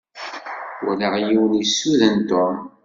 Walaɣ 0.83 1.13
yiwen 1.23 1.53
yessuden 1.57 2.17
Tom. 2.29 2.57